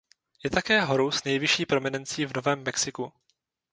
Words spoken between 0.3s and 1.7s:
Je také horou s nejvyšší